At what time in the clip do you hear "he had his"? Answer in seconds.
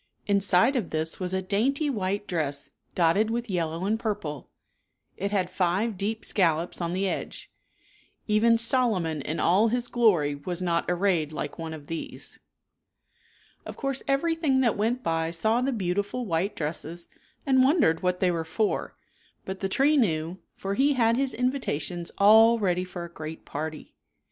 20.73-21.35